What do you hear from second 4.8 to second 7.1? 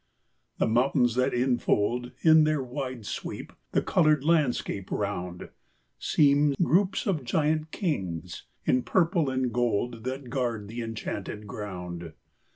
round, Seem groups